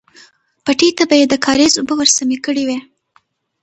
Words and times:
پټي 0.65 0.89
ته 0.97 1.03
به 1.09 1.15
يې 1.19 1.25
د 1.31 1.35
کاريز 1.45 1.73
اوبه 1.77 1.93
ورسمې 1.97 2.37
کړې 2.45 2.63
وې. 2.67 2.79